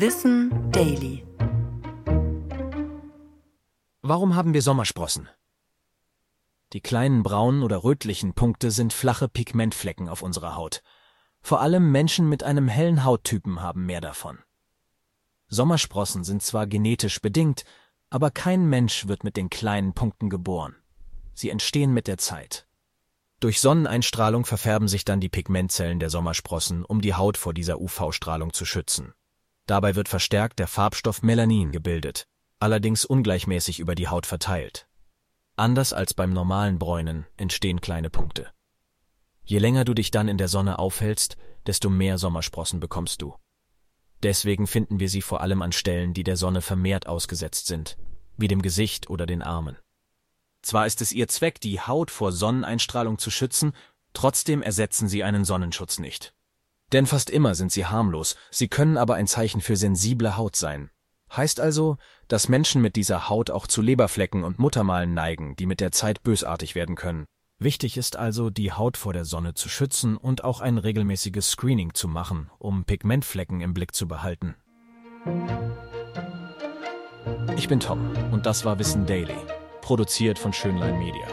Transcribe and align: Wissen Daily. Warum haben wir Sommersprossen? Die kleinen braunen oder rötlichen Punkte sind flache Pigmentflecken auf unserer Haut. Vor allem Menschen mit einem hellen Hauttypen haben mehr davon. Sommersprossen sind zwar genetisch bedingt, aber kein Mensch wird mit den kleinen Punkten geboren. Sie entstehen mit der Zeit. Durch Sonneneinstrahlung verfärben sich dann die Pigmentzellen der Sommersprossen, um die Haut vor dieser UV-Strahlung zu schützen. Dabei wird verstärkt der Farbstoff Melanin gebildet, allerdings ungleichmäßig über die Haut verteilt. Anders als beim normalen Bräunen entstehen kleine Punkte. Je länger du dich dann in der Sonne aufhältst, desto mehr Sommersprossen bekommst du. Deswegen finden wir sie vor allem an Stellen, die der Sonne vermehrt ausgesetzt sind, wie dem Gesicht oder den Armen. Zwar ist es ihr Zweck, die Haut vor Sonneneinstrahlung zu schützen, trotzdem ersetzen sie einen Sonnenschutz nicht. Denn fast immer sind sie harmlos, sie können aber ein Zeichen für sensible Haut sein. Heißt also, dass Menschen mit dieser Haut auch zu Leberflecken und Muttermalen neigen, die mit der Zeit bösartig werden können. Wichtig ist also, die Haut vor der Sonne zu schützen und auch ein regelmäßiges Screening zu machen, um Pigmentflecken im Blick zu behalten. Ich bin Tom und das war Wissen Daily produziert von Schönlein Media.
Wissen 0.00 0.70
Daily. 0.70 1.26
Warum 4.00 4.36
haben 4.36 4.54
wir 4.54 4.62
Sommersprossen? 4.62 5.28
Die 6.72 6.80
kleinen 6.80 7.24
braunen 7.24 7.64
oder 7.64 7.82
rötlichen 7.82 8.32
Punkte 8.32 8.70
sind 8.70 8.92
flache 8.92 9.28
Pigmentflecken 9.28 10.08
auf 10.08 10.22
unserer 10.22 10.54
Haut. 10.54 10.84
Vor 11.40 11.60
allem 11.60 11.90
Menschen 11.90 12.28
mit 12.28 12.44
einem 12.44 12.68
hellen 12.68 13.02
Hauttypen 13.02 13.60
haben 13.60 13.86
mehr 13.86 14.00
davon. 14.00 14.38
Sommersprossen 15.48 16.22
sind 16.22 16.44
zwar 16.44 16.68
genetisch 16.68 17.20
bedingt, 17.20 17.64
aber 18.08 18.30
kein 18.30 18.68
Mensch 18.68 19.08
wird 19.08 19.24
mit 19.24 19.36
den 19.36 19.50
kleinen 19.50 19.94
Punkten 19.94 20.30
geboren. 20.30 20.76
Sie 21.34 21.50
entstehen 21.50 21.92
mit 21.92 22.06
der 22.06 22.18
Zeit. 22.18 22.68
Durch 23.40 23.60
Sonneneinstrahlung 23.60 24.44
verfärben 24.44 24.86
sich 24.86 25.04
dann 25.04 25.18
die 25.18 25.28
Pigmentzellen 25.28 25.98
der 25.98 26.10
Sommersprossen, 26.10 26.84
um 26.84 27.00
die 27.00 27.14
Haut 27.14 27.36
vor 27.36 27.52
dieser 27.52 27.80
UV-Strahlung 27.80 28.52
zu 28.52 28.64
schützen. 28.64 29.12
Dabei 29.68 29.94
wird 29.96 30.08
verstärkt 30.08 30.58
der 30.58 30.66
Farbstoff 30.66 31.22
Melanin 31.22 31.72
gebildet, 31.72 32.26
allerdings 32.58 33.04
ungleichmäßig 33.04 33.80
über 33.80 33.94
die 33.94 34.08
Haut 34.08 34.24
verteilt. 34.24 34.88
Anders 35.56 35.92
als 35.92 36.14
beim 36.14 36.32
normalen 36.32 36.78
Bräunen 36.78 37.26
entstehen 37.36 37.82
kleine 37.82 38.08
Punkte. 38.08 38.50
Je 39.44 39.58
länger 39.58 39.84
du 39.84 39.92
dich 39.92 40.10
dann 40.10 40.26
in 40.26 40.38
der 40.38 40.48
Sonne 40.48 40.78
aufhältst, 40.78 41.36
desto 41.66 41.90
mehr 41.90 42.16
Sommersprossen 42.16 42.80
bekommst 42.80 43.20
du. 43.20 43.34
Deswegen 44.22 44.66
finden 44.66 45.00
wir 45.00 45.10
sie 45.10 45.20
vor 45.20 45.42
allem 45.42 45.60
an 45.60 45.72
Stellen, 45.72 46.14
die 46.14 46.24
der 46.24 46.38
Sonne 46.38 46.62
vermehrt 46.62 47.06
ausgesetzt 47.06 47.66
sind, 47.66 47.98
wie 48.38 48.48
dem 48.48 48.62
Gesicht 48.62 49.10
oder 49.10 49.26
den 49.26 49.42
Armen. 49.42 49.76
Zwar 50.62 50.86
ist 50.86 51.02
es 51.02 51.12
ihr 51.12 51.28
Zweck, 51.28 51.60
die 51.60 51.78
Haut 51.78 52.10
vor 52.10 52.32
Sonneneinstrahlung 52.32 53.18
zu 53.18 53.30
schützen, 53.30 53.72
trotzdem 54.14 54.62
ersetzen 54.62 55.08
sie 55.08 55.24
einen 55.24 55.44
Sonnenschutz 55.44 55.98
nicht. 55.98 56.32
Denn 56.92 57.06
fast 57.06 57.30
immer 57.30 57.54
sind 57.54 57.72
sie 57.72 57.86
harmlos, 57.86 58.36
sie 58.50 58.68
können 58.68 58.96
aber 58.96 59.14
ein 59.14 59.26
Zeichen 59.26 59.60
für 59.60 59.76
sensible 59.76 60.36
Haut 60.36 60.56
sein. 60.56 60.90
Heißt 61.36 61.60
also, 61.60 61.98
dass 62.28 62.48
Menschen 62.48 62.80
mit 62.80 62.96
dieser 62.96 63.28
Haut 63.28 63.50
auch 63.50 63.66
zu 63.66 63.82
Leberflecken 63.82 64.44
und 64.44 64.58
Muttermalen 64.58 65.12
neigen, 65.12 65.56
die 65.56 65.66
mit 65.66 65.80
der 65.80 65.92
Zeit 65.92 66.22
bösartig 66.22 66.74
werden 66.74 66.96
können. 66.96 67.26
Wichtig 67.58 67.96
ist 67.96 68.16
also, 68.16 68.50
die 68.50 68.72
Haut 68.72 68.96
vor 68.96 69.12
der 69.12 69.24
Sonne 69.24 69.54
zu 69.54 69.68
schützen 69.68 70.16
und 70.16 70.44
auch 70.44 70.60
ein 70.60 70.78
regelmäßiges 70.78 71.50
Screening 71.50 71.92
zu 71.92 72.08
machen, 72.08 72.50
um 72.58 72.84
Pigmentflecken 72.84 73.60
im 73.60 73.74
Blick 73.74 73.94
zu 73.94 74.08
behalten. 74.08 74.54
Ich 77.56 77.68
bin 77.68 77.80
Tom 77.80 78.12
und 78.30 78.46
das 78.46 78.64
war 78.64 78.78
Wissen 78.78 79.04
Daily 79.04 79.36
produziert 79.88 80.38
von 80.38 80.52
Schönlein 80.52 80.98
Media. 80.98 81.26